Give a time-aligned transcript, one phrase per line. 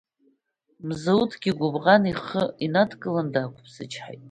[0.87, 4.19] Мзауҭгьы гәыбӷан ихы инадкыланы даақәыԥсычҳаит.